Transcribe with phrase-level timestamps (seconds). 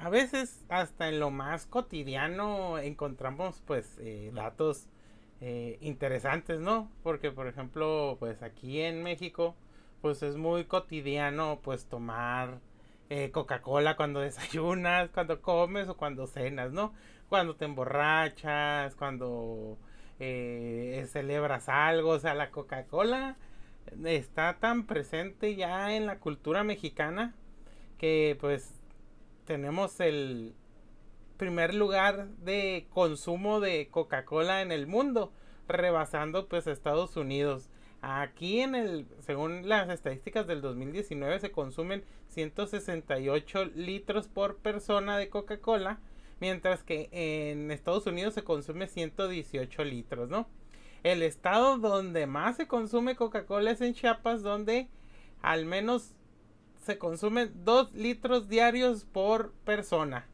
[0.00, 4.88] a veces hasta en lo más cotidiano encontramos pues eh, datos
[5.42, 6.90] eh, interesantes, ¿no?
[7.02, 9.54] Porque por ejemplo pues aquí en México
[10.00, 12.60] pues es muy cotidiano pues tomar
[13.10, 16.94] eh, Coca-Cola cuando desayunas, cuando comes o cuando cenas, ¿no?
[17.28, 19.78] Cuando te emborrachas, cuando
[20.18, 23.36] celebras algo, o sea, la Coca-Cola
[24.04, 27.34] está tan presente ya en la cultura mexicana
[27.98, 28.79] que pues
[29.44, 30.54] tenemos el
[31.36, 35.32] primer lugar de consumo de Coca-Cola en el mundo,
[35.68, 37.70] rebasando pues Estados Unidos.
[38.02, 45.28] Aquí en el, según las estadísticas del 2019, se consumen 168 litros por persona de
[45.28, 46.00] Coca-Cola,
[46.40, 50.46] mientras que en Estados Unidos se consume 118 litros, ¿no?
[51.02, 54.88] El estado donde más se consume Coca-Cola es en Chiapas, donde
[55.42, 56.14] al menos
[56.80, 60.26] se consumen 2 litros diarios por persona.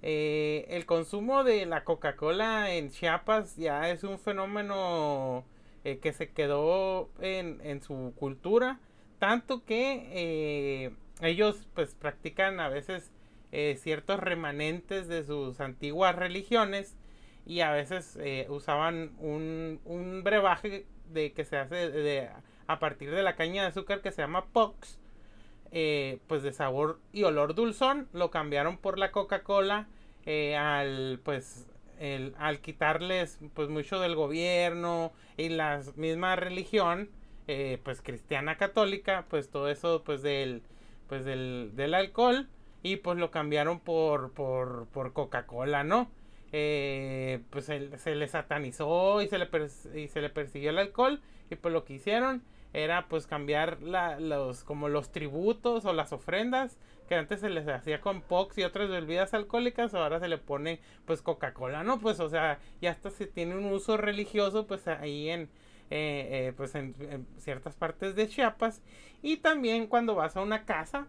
[0.00, 5.44] Eh, el consumo de la Coca-Cola en Chiapas ya es un fenómeno
[5.84, 8.78] eh, que se quedó en, su cultura,
[9.18, 13.12] tanto que eh, ellos pues practican a veces
[13.76, 16.98] ciertos remanentes de sus antiguas religiones
[17.46, 18.18] y a veces
[18.50, 22.28] usaban un, un, brebaje de que se hace de,
[22.66, 24.98] a partir de la caña de azúcar que se llama Pox
[25.70, 29.86] eh, pues de sabor y olor dulzón, lo cambiaron por la Coca-Cola
[30.24, 31.66] eh, al pues
[31.98, 37.10] el, al quitarles pues mucho del gobierno y la misma religión
[37.48, 40.62] eh, pues cristiana católica pues todo eso pues del
[41.06, 42.48] pues del, del alcohol
[42.82, 46.10] y pues lo cambiaron por por, por Coca-Cola no
[46.50, 49.48] pues se, se, le satanizó y se le,
[49.94, 54.20] y se le persiguió el alcohol y pues lo que hicieron era pues cambiar la,
[54.20, 58.64] los como los tributos o las ofrendas que antes se les hacía con Pox y
[58.64, 61.98] otras bebidas alcohólicas, ahora se le pone pues Coca-Cola, ¿no?
[62.00, 65.42] Pues o sea, ya hasta se tiene un uso religioso pues ahí en,
[65.90, 66.94] eh, eh, pues en,
[67.38, 68.82] ciertas partes de Chiapas
[69.22, 71.06] y también cuando vas a una casa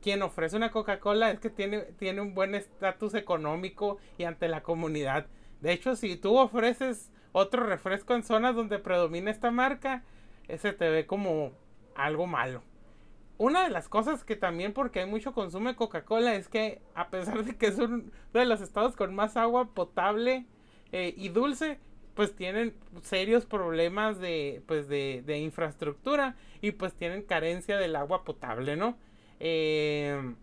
[0.00, 4.62] quien ofrece una Coca-Cola es que tiene, tiene un buen estatus económico y ante la
[4.62, 5.26] comunidad.
[5.60, 10.02] De hecho, si tú ofreces otro refresco en zonas donde predomina esta marca,
[10.52, 11.52] ese te ve como
[11.94, 12.62] algo malo.
[13.38, 17.08] Una de las cosas que también porque hay mucho consumo de Coca-Cola es que a
[17.08, 18.04] pesar de que es uno
[18.34, 20.44] de los estados con más agua potable
[20.92, 21.80] eh, y dulce,
[22.14, 28.76] pues tienen serios problemas de, pues de, infraestructura y pues tienen carencia del agua potable,
[28.76, 28.98] ¿no?
[29.40, 30.34] Eh,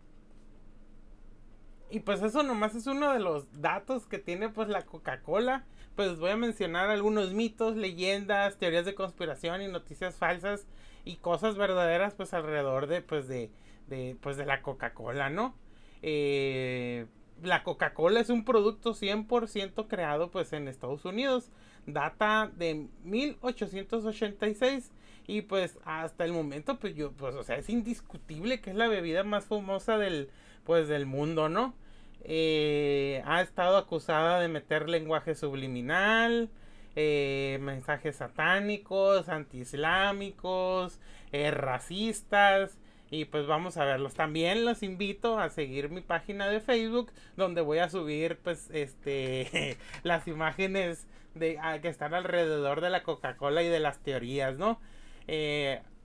[1.92, 5.66] y pues eso nomás es uno de los datos que tiene pues la Coca-Cola
[6.00, 10.66] pues voy a mencionar algunos mitos, leyendas, teorías de conspiración y noticias falsas
[11.04, 13.52] y cosas verdaderas pues alrededor de pues de,
[14.22, 15.56] pues de la Coca-Cola, ¿no?
[16.02, 17.06] Eh,
[17.44, 21.52] la Coca-Cola es un producto 100% creado pues en Estados Unidos.
[21.86, 24.94] Data de 1886
[25.28, 28.88] y pues hasta el momento pues yo pues o sea es indiscutible que es la
[28.88, 30.30] bebida más famosa del
[30.64, 31.74] pues del mundo, ¿no?
[32.24, 36.50] Eh, ha estado acusada de meter lenguaje subliminal,
[36.96, 41.00] eh, mensajes satánicos, antiislámicos,
[41.32, 42.78] eh, racistas.
[43.12, 44.14] Y pues vamos a verlos.
[44.14, 49.78] También los invito a seguir mi página de Facebook, donde voy a subir pues este
[50.04, 54.80] las imágenes de que están alrededor de la Coca-Cola y de las teorías, ¿no?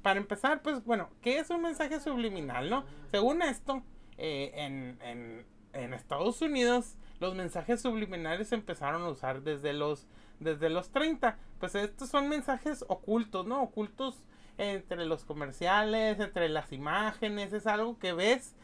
[0.03, 2.85] para empezar, pues bueno, ¿qué es un mensaje subliminal, no?
[3.11, 3.83] Según esto,
[4.19, 5.47] en, en
[5.95, 10.07] Estados Unidos los mensajes subliminales se empezaron a usar desde los
[10.41, 11.39] desde los 30.
[11.59, 13.63] Pues estos son mensajes ocultos, ¿no?
[13.63, 14.25] Ocultos
[14.59, 18.55] entre los comerciales, entre las imágenes, es algo que ves,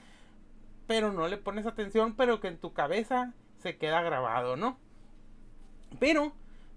[0.86, 4.78] pero no le pones atención, pero que en tu cabeza se queda grabado, ¿no?
[5.98, 6.32] Pero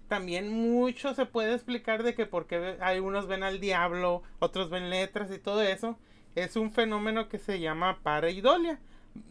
[0.08, 5.30] también mucho se puede explicar de que porque algunos ven al diablo, otros ven letras
[5.30, 5.98] y todo eso,
[6.34, 8.80] es un fenómeno que se llama pareidolia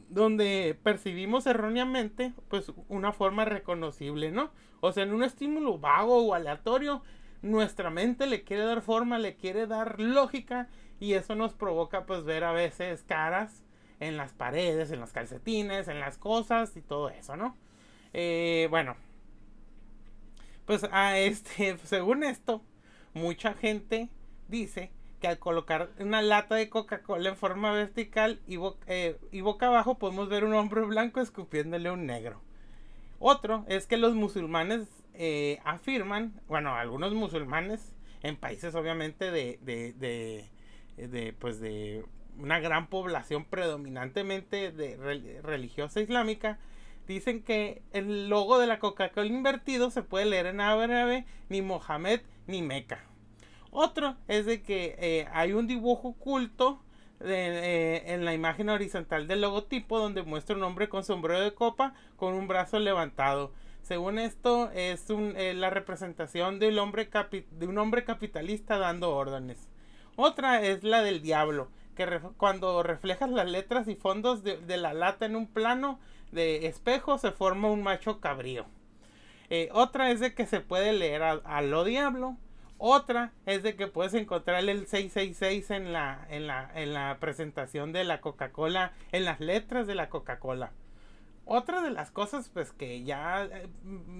[0.09, 4.51] donde percibimos erróneamente pues una forma reconocible, ¿no?
[4.79, 7.01] O sea, en un estímulo vago o aleatorio,
[7.41, 10.69] nuestra mente le quiere dar forma, le quiere dar lógica
[10.99, 13.63] y eso nos provoca pues ver a veces caras
[13.99, 17.57] en las paredes, en los calcetines, en las cosas y todo eso, ¿no?
[18.13, 18.95] Eh, bueno,
[20.65, 22.61] pues a este, según esto,
[23.13, 24.09] mucha gente
[24.47, 24.91] dice
[25.23, 29.97] que al colocar una lata de Coca-Cola en forma vertical y, eh, y, boca abajo
[29.97, 32.41] podemos ver un hombre blanco escupiéndole un negro.
[33.19, 40.49] Otro es que los musulmanes eh, afirman, bueno, algunos musulmanes en países obviamente de, de,
[40.97, 42.03] de, pues de
[42.37, 44.73] una gran población predominantemente
[45.41, 46.59] religiosa islámica,
[47.07, 52.19] dicen que el logo de la Coca-Cola invertido se puede leer en árabe ni Mohamed
[52.45, 53.05] ni Meca.
[53.75, 56.79] Otro es de que eh, hay un dibujo oculto
[57.19, 61.95] eh, en la imagen horizontal del logotipo donde muestra un hombre con sombrero de copa
[62.15, 63.51] con un brazo levantado.
[63.81, 67.09] Según esto, es eh, la representación de un, hombre
[67.49, 69.67] de un hombre capitalista dando órdenes.
[70.17, 75.25] Otra es la del diablo, que cuando reflejas las letras y fondos de, la lata
[75.25, 75.99] en un plano
[76.31, 78.67] de espejo se forma un macho cabrío.
[79.71, 82.37] Otra es de que se puede leer a, lo diablo.
[82.85, 87.93] Otra es de que puedes encontrar el 666 en la, en la, en la presentación
[87.93, 90.73] de la Coca-Cola, en las letras de la Coca-Cola
[91.45, 93.67] otra de las cosas, pues que ya eh,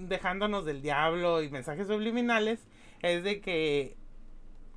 [0.08, 2.66] dejándonos del diablo y mensajes subliminales,
[3.02, 3.96] es de que,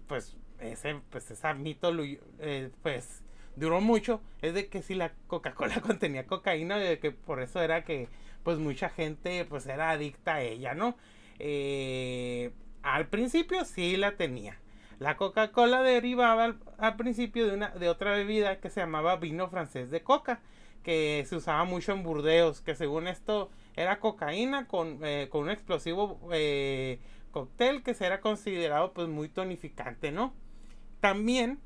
[0.07, 1.91] pues, ese, pues, esa mito,
[2.39, 3.23] eh, pues,
[3.55, 4.21] duró mucho.
[4.41, 8.07] Es de que si la Coca-Cola contenía cocaína, de que por eso era que,
[8.43, 10.95] pues, mucha gente, pues, era adicta a ella, ¿no?
[11.39, 12.51] Eh,
[12.95, 14.59] al principio sí la tenía.
[14.99, 19.91] La Coca-Cola derivaba al, principio de, una, de otra bebida que se llamaba vino francés
[19.91, 20.41] de coca
[20.83, 25.49] que se usaba mucho en Burdeos, que según esto era cocaína con, eh, con un
[25.49, 26.99] explosivo eh,
[27.31, 30.33] cóctel que se era considerado pues muy tonificante, ¿no?
[31.01, 31.59] También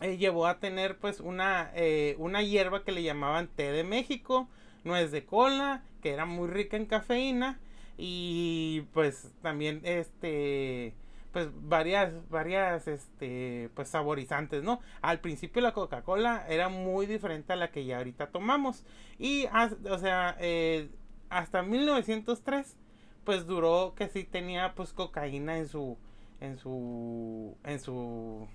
[0.00, 1.72] eh, llevó a tener pues una,
[2.16, 4.48] una hierba que le llamaban té de México,
[4.82, 7.60] nuez de cola, que era muy rica en cafeína
[7.96, 10.94] y pues también este
[11.32, 14.80] pues varias, varias, este, pues saborizantes, ¿no?
[15.00, 18.84] Al principio la Coca-Cola era muy diferente a la que ya ahorita tomamos.
[19.18, 19.46] Y,
[19.90, 20.90] o sea, eh,
[21.30, 22.76] hasta 1903,
[23.24, 25.96] pues duró que sí tenía, pues, cocaína en su,
[26.40, 28.46] en su, en su,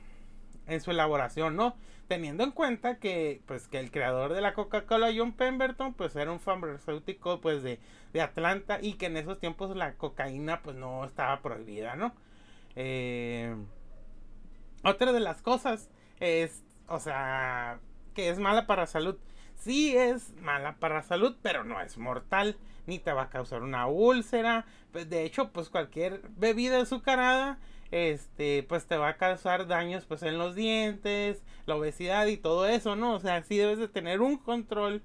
[0.68, 1.76] en su elaboración, ¿no?
[2.08, 6.32] Teniendo en cuenta que, pues, que el creador de la Coca-Cola, John Pemberton, pues, era
[6.32, 7.80] un farmacéutico, pues, de,
[8.14, 12.14] de Atlanta y que en esos tiempos la cocaína, pues, no estaba prohibida, ¿no?
[12.76, 13.56] Eh,
[14.84, 17.80] otra de las cosas es, o sea,
[18.14, 19.18] que es mala para salud.
[19.58, 23.88] Sí es mala para salud, pero no es mortal, ni te va a causar una
[23.88, 24.66] úlcera.
[24.92, 27.60] Pues de hecho, pues cualquier bebida azucarada,
[27.92, 32.68] este, pues te va a causar daños pues en los dientes, la obesidad y todo
[32.68, 33.16] eso, ¿no?
[33.16, 35.02] O sea, sí debes de tener un control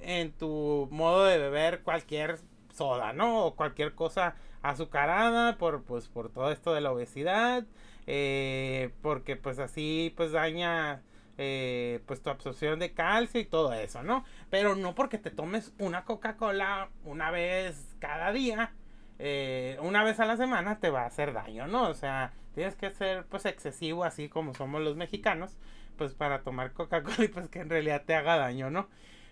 [0.00, 2.38] en tu modo de beber cualquier
[2.72, 3.46] soda, ¿no?
[3.46, 7.64] O cualquier cosa azucarada por pues por todo esto de la obesidad
[8.10, 11.02] eh, porque pues así pues daña
[11.38, 15.72] eh, pues tu absorción de calcio y todo eso no pero no porque te tomes
[15.78, 18.72] una coca cola una vez cada día
[19.18, 22.74] eh, una vez a la semana te va a hacer daño no o sea tienes
[22.74, 25.56] que ser pues excesivo así como somos los mexicanos
[25.96, 28.88] pues para tomar coca cola y pues que en realidad te haga daño no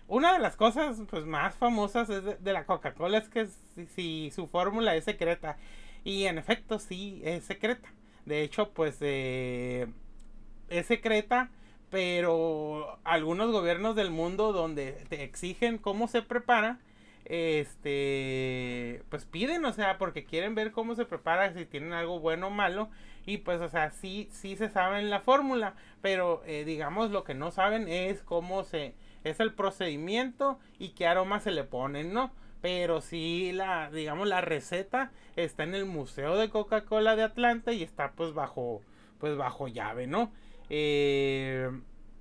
[0.07, 3.47] una de las cosas pues más famosas de, la Coca-Cola es que
[3.93, 5.57] si, su fórmula es secreta
[6.05, 7.89] y en efecto sí es secreta.
[8.25, 9.87] De hecho pues eh,
[10.69, 11.51] es secreta
[11.89, 16.79] pero algunos gobiernos del mundo donde te exigen cómo se prepara
[17.25, 22.47] este pues piden o sea porque quieren ver cómo se prepara si tienen algo bueno
[22.47, 22.89] o malo
[23.25, 27.33] y pues o sea sí sí se saben la fórmula pero eh, digamos lo que
[27.33, 32.31] no saben es cómo se es el procedimiento y qué aroma se le ponen, ¿no?
[32.61, 37.83] Pero sí, la, digamos, la receta está en el Museo de Coca-Cola de Atlanta y
[37.83, 38.81] está pues bajo,
[39.19, 40.31] pues bajo llave, ¿no?
[40.69, 41.69] Eh,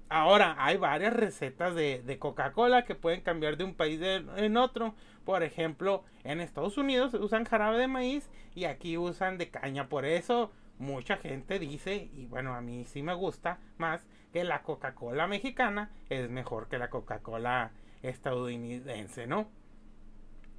[0.09, 4.95] ahora, hay varias recetas de, Coca-Cola que pueden cambiar de un país en otro.
[5.25, 9.89] Por ejemplo, en Estados Unidos usan jarabe de maíz y aquí usan de caña.
[9.89, 14.63] Por eso mucha gente dice, y bueno, a mí sí me gusta más, que la
[14.63, 17.73] Coca-Cola mexicana es mejor que la Coca-Cola
[18.03, 19.49] estadounidense, ¿no?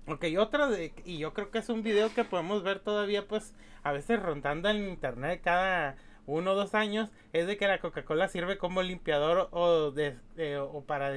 [0.07, 3.53] Ok, otra de, y yo creo que es un video que podemos ver todavía, pues,
[3.83, 8.27] a veces rondando en internet cada uno o dos años, es de que la Coca-Cola
[8.27, 9.93] sirve como limpiador o,
[10.71, 11.11] o para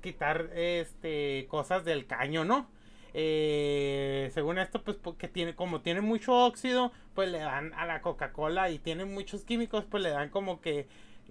[0.00, 2.68] quitar este cosas del caño, ¿no?
[3.12, 8.02] Eh, según esto, pues porque tiene, como tiene mucho óxido, pues le dan a la
[8.02, 10.86] Coca-Cola y tiene muchos químicos, pues le dan como que,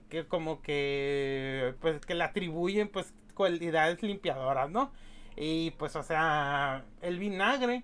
[0.10, 4.92] que como que, pues que le atribuyen pues cualidades limpiadoras, ¿no?
[5.38, 7.84] Y pues, o sea, el vinagre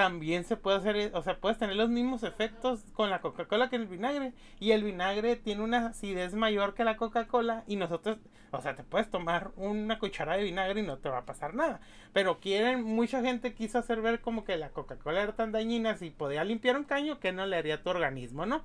[0.00, 3.76] también se puede hacer, o sea, puedes tener los mismos efectos con la Coca-Cola que
[3.76, 4.32] el vinagre.
[4.58, 8.16] Y el vinagre tiene una acidez mayor que la Coca-Cola y nosotros,
[8.50, 11.52] o sea, te puedes tomar una cucharada de vinagre y no te va a pasar
[11.52, 11.82] nada.
[12.14, 16.08] Pero quieren, mucha gente quiso hacer ver como que la Coca-Cola era tan dañina si
[16.08, 18.62] podía limpiar un caño que no le haría a tu organismo, ¿no?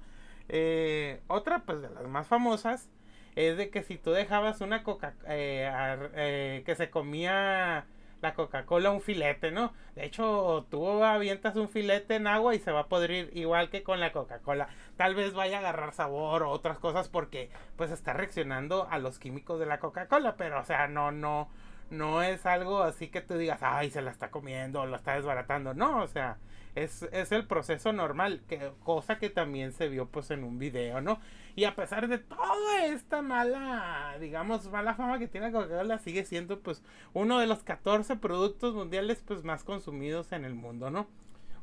[0.48, 2.88] Eh, otra, pues de las más famosas,
[3.36, 5.70] es de que si tú dejabas una coca eh,
[6.16, 7.88] eh, que se comía
[8.26, 9.72] la Coca-Cola un filete, ¿no?
[9.96, 13.84] De hecho, tú avientas un filete en agua y se va a podrir igual que
[13.84, 14.68] con la Coca-Cola.
[14.98, 19.20] Tal vez vaya a agarrar sabor o otras cosas porque pues está reaccionando a los
[19.20, 21.50] químicos de la Coca-Cola, pero o sea, no no
[21.92, 25.14] no es algo así que tú digas, "Ay, se la está comiendo o lo está
[25.14, 26.38] desbaratando." No, o sea,
[26.76, 31.02] es, es el proceso normal, que, cosa que también se vio pues en un video,
[31.02, 31.20] ¿no?
[31.56, 36.60] Y a pesar de toda esta mala, digamos, mala fama que tiene Coca-Cola, sigue siendo
[36.60, 41.08] pues uno de los 14 productos mundiales pues más consumidos en el mundo, ¿no?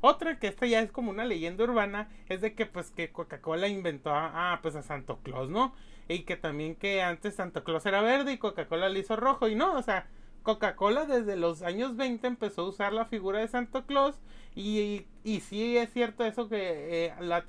[0.01, 3.69] Otra que esta ya es como una leyenda urbana es de que pues que Coca-Cola
[3.69, 5.75] inventó a, pues a Santo Claus, ¿no?
[6.09, 9.55] Y que también que antes Santo Claus era verde y Coca-Cola le hizo rojo y
[9.55, 10.07] no, o sea,
[10.43, 14.21] Coca-Cola desde los años 20 empezó a usar la figura de Santo Claus
[14.55, 17.45] y, y, sí es cierto eso que eh, la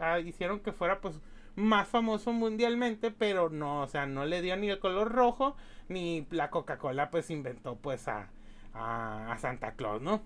[0.00, 1.20] ah, hicieron que fuera pues
[1.54, 5.56] más famoso mundialmente, pero no, o sea, no le dio ni el color rojo,
[5.88, 8.30] ni la Coca-Cola pues inventó pues a,
[8.74, 10.22] a, Santa Claus, ¿no?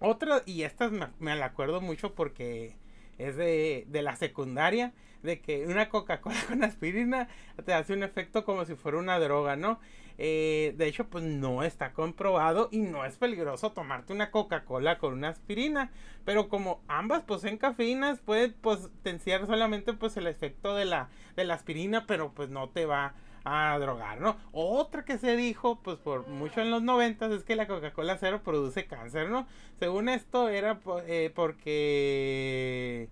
[0.00, 2.76] Otra, y esta me, me la acuerdo mucho porque
[3.18, 4.92] es de, de la secundaria,
[5.22, 7.28] de que una Coca-Cola con aspirina
[7.64, 9.80] te hace un efecto como si fuera una droga, ¿no?
[10.18, 15.12] Eh, de hecho, pues no está comprobado y no es peligroso tomarte una Coca-Cola con
[15.14, 15.90] una aspirina.
[16.24, 21.54] Pero como ambas poseen cafeínas, puede potenciar solamente pues el efecto de la, de la
[21.54, 24.36] aspirina, pero pues no te va a drogar, ¿no?
[24.50, 28.40] Otra que se dijo, pues por mucho en los noventas, es que la Coca-Cola cero
[28.44, 29.46] produce cáncer, ¿no?
[29.78, 33.08] Según esto era eh, porque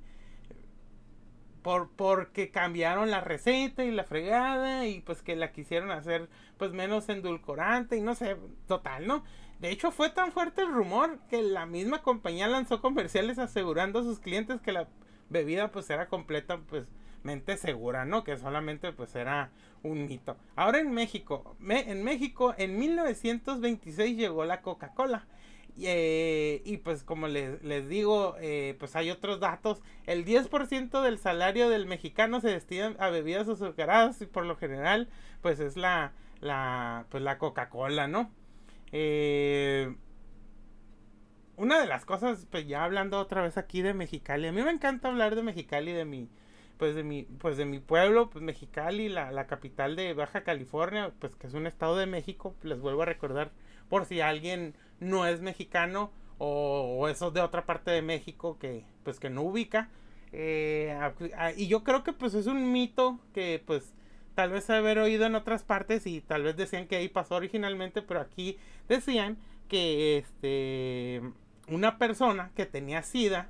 [1.65, 6.29] por porque cambiaron la receta y la fregada y pues que la quisieron hacer
[6.59, 8.37] pues menos endulcorante y no sé,
[8.69, 9.25] total, ¿no?
[9.61, 14.03] De hecho fue tan fuerte el rumor que la misma compañía lanzó comerciales asegurando a
[14.03, 14.89] sus clientes que la
[15.31, 16.85] bebida pues era completa pues
[17.23, 18.25] mente segura, ¿no?
[18.25, 19.51] Que solamente pues era
[19.83, 20.37] un mito.
[20.57, 25.27] Ahora en México, en México en 1926 llegó la Coca-Cola
[25.81, 29.83] eh, y pues como les, les digo, eh, pues hay otros datos.
[30.07, 35.09] El 10% del salario del mexicano se destina a bebidas azucaradas y por lo general
[35.43, 38.31] pues es la, la, pues la Coca-Cola, ¿no?
[38.93, 39.95] Eh,
[41.57, 44.71] una de las cosas, pues ya hablando otra vez aquí de Mexicali, a mí me
[44.71, 46.29] encanta hablar de Mexicali, de mi,
[46.79, 51.13] pues de mi, pues de mi pueblo, pues Mexicali, la, la capital de Baja California,
[51.19, 53.53] pues que es un estado de México, les vuelvo a recordar
[53.89, 59.21] por si alguien no es mexicano o, eso de otra parte de México que pues
[59.21, 59.89] que no ubica.
[60.33, 60.99] Eh,
[61.57, 63.95] y yo creo que pues es un mito que pues
[64.35, 68.03] tal vez haber oído en otras partes y tal vez decían que ahí pasó originalmente,
[68.03, 68.59] pero aquí
[68.89, 71.23] decían que este
[71.69, 73.49] una persona que tenía sida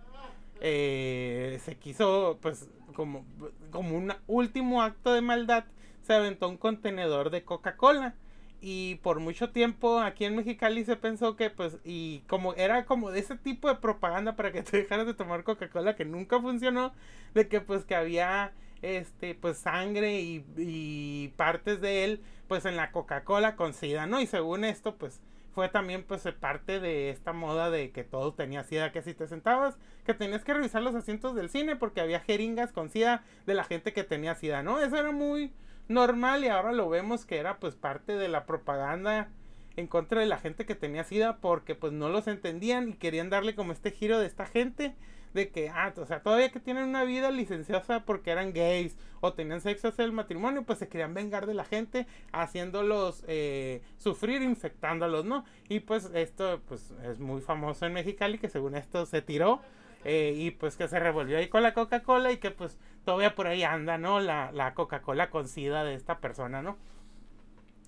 [0.60, 3.24] eh, se quiso pues como,
[3.70, 5.64] como un último acto de maldad
[6.02, 8.14] se aventó un contenedor de Coca-Cola
[8.61, 13.11] y por mucho tiempo aquí en Mexicali se pensó que pues y como era como
[13.11, 16.92] de ese tipo de propaganda para que te dejaras de tomar Coca-Cola que nunca funcionó
[17.34, 22.76] de que pues que había este pues sangre y, y partes de él pues en
[22.76, 25.20] la Coca-Cola con sida no y según esto pues
[25.54, 29.28] fue también pues parte de esta moda de que todo tenía sida, que si te
[29.28, 33.54] sentabas, que tenías que revisar los asientos del cine porque había jeringas con sida de
[33.54, 34.80] la gente que tenía sida, ¿no?
[34.80, 35.52] Eso era muy,
[35.88, 39.28] normal y ahora lo vemos que era pues parte de la propaganda
[39.76, 43.30] en contra de la gente que tenía sida porque pues no los entendían y querían
[43.30, 44.94] darle como este giro de esta gente
[45.34, 49.34] de que, ah, o sea, todavía que tienen una vida licenciosa porque eran gays o
[49.34, 54.42] tenían sexo hacia el matrimonio, pues se querían vengar de la gente haciéndolos eh, sufrir,
[54.42, 55.44] infectándolos, ¿no?
[55.68, 59.60] Y pues esto pues es muy famoso en Mexicali que según esto se tiró
[60.04, 63.46] eh, y pues que se revolvió ahí con la Coca-Cola y que pues todavía por
[63.46, 64.20] ahí anda, ¿no?
[64.20, 66.76] La, la Coca-Cola con sida de esta persona, ¿no?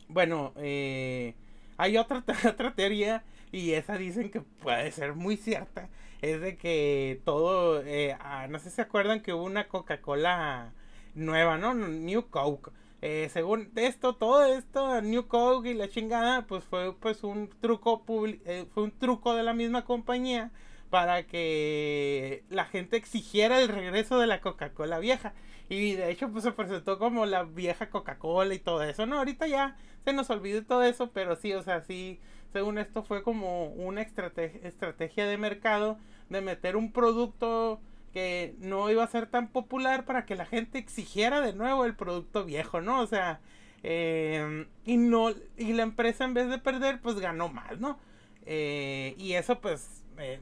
[0.08, 1.34] Bueno, eh,
[1.76, 5.88] hay otra, otra teoría y esa dicen que puede ser muy cierta.
[6.22, 10.72] Es de que todo, eh, ah, no sé si se acuerdan que hubo una Coca-Cola
[11.14, 11.74] nueva, ¿no?
[11.74, 12.70] New Coke.
[13.02, 18.02] Eh, según esto, todo esto, New Coke y la chingada, pues fue pues un truco,
[18.46, 20.50] eh, fue un truco de la misma compañía
[20.90, 25.34] para que la gente exigiera el regreso de la Coca-Cola vieja.
[25.68, 29.06] Y de hecho, pues se presentó como la vieja Coca-Cola y todo eso.
[29.06, 32.20] No, ahorita ya se nos olvidó todo eso, pero sí, o sea, sí,
[32.52, 37.80] según esto fue como una estrategia de mercado de meter un producto
[38.12, 41.94] que no iba a ser tan popular para que la gente exigiera de nuevo el
[41.96, 43.00] producto viejo, ¿no?
[43.00, 43.40] O sea,
[43.82, 47.98] eh, y no, y la empresa en vez de perder, pues ganó más, ¿no?
[48.46, 50.40] Eh, y eso pues eh,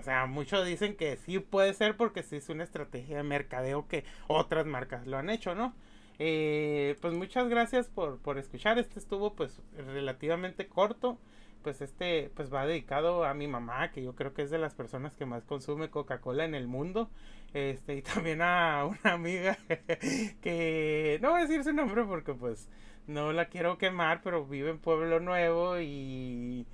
[0.00, 3.86] o sea, muchos dicen que sí puede ser porque sí es una estrategia de mercadeo
[3.86, 5.74] que otras marcas lo han hecho, ¿no?
[6.18, 8.78] Eh, pues muchas gracias por, por escuchar.
[8.78, 11.18] Este estuvo pues relativamente corto.
[11.62, 14.74] Pues este pues va dedicado a mi mamá, que yo creo que es de las
[14.74, 17.10] personas que más consume Coca-Cola en el mundo.
[17.52, 19.58] Este, y también a una amiga
[20.40, 22.70] que no voy a decir su nombre porque pues
[23.06, 26.66] no la quiero quemar, pero vive en Pueblo Nuevo y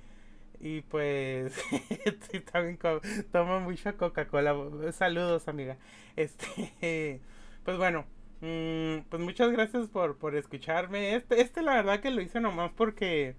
[0.59, 1.53] y pues
[2.51, 2.79] también
[3.31, 4.55] toma mucha Coca-Cola.
[4.91, 5.77] Saludos, amiga.
[6.15, 7.21] Este,
[7.63, 8.05] pues bueno,
[8.41, 11.15] mm, pues muchas gracias por, por escucharme.
[11.15, 13.35] Este, este la verdad que lo hice nomás porque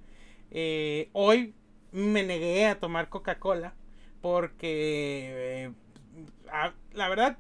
[0.50, 1.54] eh, hoy
[1.92, 3.74] me negué a tomar Coca-Cola
[4.20, 5.72] porque eh,
[6.92, 7.38] la verdad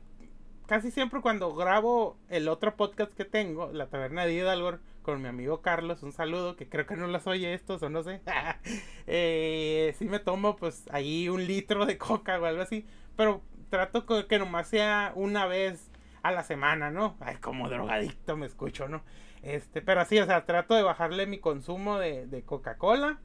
[0.68, 5.28] casi siempre cuando grabo el otro podcast que tengo, La Taberna de Hidalgo, con mi
[5.28, 8.20] amigo Carlos, un saludo, que creo que no las oye estos o no sé.
[9.06, 12.84] eh, sí me tomo pues ahí un litro de coca o algo así,
[13.16, 15.90] pero trato que nomás sea una vez
[16.22, 17.16] a la semana, ¿no?
[17.20, 19.02] Ay, como drogadicto me escucho, ¿no?
[19.42, 23.18] Este, pero sí, o sea, trato de bajarle mi consumo de, Coca-Cola,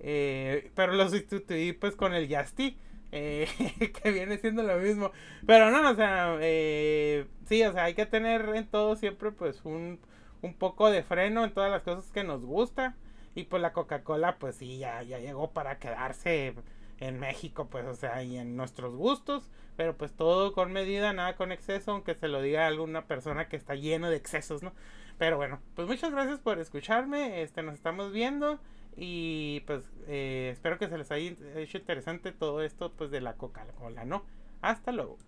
[0.00, 2.76] eh, pero lo sustituí pues con el Yasti.
[3.12, 3.48] Eh,
[4.02, 5.12] que viene siendo lo mismo.
[5.46, 9.64] Pero no, o sea, eh, sí, o sea, hay que tener en todo siempre pues
[9.64, 9.98] un,
[10.42, 12.96] un poco de freno en todas las cosas que nos gusta.
[13.34, 16.54] Y pues la Coca-Cola, pues sí, ya, ya llegó para quedarse
[16.98, 19.50] en México, pues, o sea, y en nuestros gustos.
[19.76, 23.56] Pero pues todo con medida, nada con exceso, aunque se lo diga alguna persona que
[23.56, 24.72] está lleno de excesos, ¿no?
[25.18, 27.42] Pero bueno, pues muchas gracias por escucharme.
[27.42, 28.58] Este, nos estamos viendo.
[28.96, 33.34] Y pues eh, espero que se les haya hecho interesante todo esto pues de la
[33.34, 34.24] Coca-Cola, ¿no?
[34.60, 35.18] Hasta luego.